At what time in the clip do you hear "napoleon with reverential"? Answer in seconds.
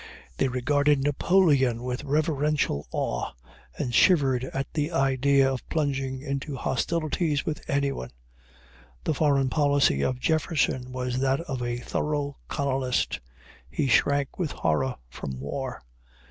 1.03-2.87